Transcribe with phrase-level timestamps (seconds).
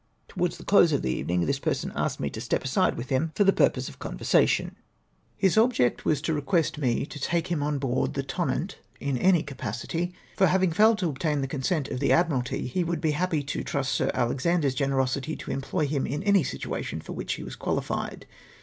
[0.27, 3.31] Towards the close of the evening this person asked me to step aside with him
[3.35, 4.49] for the purpose of con HOW BROUGHT ABOUT.
[4.49, 4.73] 331 versation.
[5.37, 9.43] His object was to request me to take him on board tlie Tonnant in any
[9.43, 13.43] capacity, for liaving failed to obtain the consent of the Admiralty he would be happy
[13.43, 17.33] to trust to Sir Alexander's generosity to em ploy him in any situation for which
[17.33, 18.23] he was quahiied.